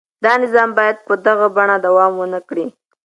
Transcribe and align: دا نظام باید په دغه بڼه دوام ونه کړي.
دا 0.23 0.33
نظام 0.43 0.69
باید 0.79 0.97
په 1.07 1.13
دغه 1.25 1.47
بڼه 1.55 1.75
دوام 1.85 2.11
ونه 2.17 2.39
کړي. 2.49 2.65